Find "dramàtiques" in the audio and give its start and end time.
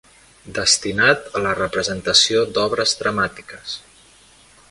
3.05-3.79